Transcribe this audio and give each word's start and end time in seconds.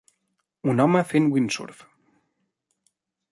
Un 0.73 0.81
home 0.85 1.03
fent 1.11 1.27
windsurf. 1.35 1.83